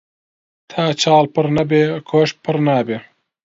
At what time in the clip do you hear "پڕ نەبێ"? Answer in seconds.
1.33-1.83